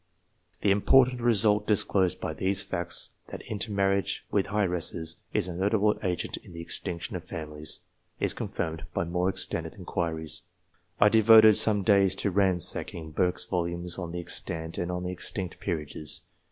The 0.61 0.71
important 0.71 1.21
result 1.21 1.67
disclosed 1.67 2.19
by 2.19 2.33
these 2.33 2.63
facts, 2.63 3.09
that 3.27 3.43
inter 3.43 3.71
marriage 3.71 4.25
with 4.31 4.47
heiresses 4.51 5.17
is 5.31 5.47
a 5.47 5.53
notable 5.53 5.99
agent 6.01 6.37
in 6.37 6.53
the 6.53 6.59
extinction 6.59 7.15
of 7.15 7.23
families, 7.25 7.81
is 8.19 8.33
confirmed 8.33 8.85
by 8.95 9.03
more 9.03 9.29
extended 9.29 9.75
inquiries. 9.75 10.41
I 10.99 11.09
devoted 11.09 11.55
some 11.55 11.83
days 11.83 12.15
to 12.15 12.31
ransacking 12.31 13.11
Burke's 13.11 13.45
volumes 13.45 13.99
on 13.99 14.11
the 14.11 14.19
extant 14.19 14.79
and 14.79 14.91
on 14.91 15.03
the 15.03 15.11
extinct 15.11 15.59
peerages. 15.59 16.23